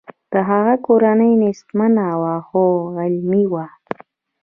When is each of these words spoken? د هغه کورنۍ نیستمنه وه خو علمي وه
د 0.31 0.33
هغه 0.49 0.75
کورنۍ 0.85 1.31
نیستمنه 1.43 2.05
وه 2.21 2.35
خو 2.47 2.63
علمي 3.01 3.43
وه 3.51 3.65